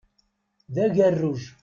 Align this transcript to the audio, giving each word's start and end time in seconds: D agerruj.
D 0.73 0.75
agerruj. 0.85 1.41